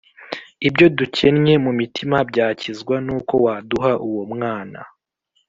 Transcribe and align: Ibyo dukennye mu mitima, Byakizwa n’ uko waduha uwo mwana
Ibyo 0.67 0.85
dukennye 0.97 1.53
mu 1.63 1.71
mitima, 1.79 2.17
Byakizwa 2.29 2.95
n’ 3.05 3.07
uko 3.17 3.33
waduha 3.45 3.91
uwo 4.07 4.23
mwana 4.33 4.79